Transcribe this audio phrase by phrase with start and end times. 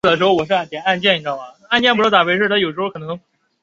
[0.03, 0.81] 曾祖父陆子真。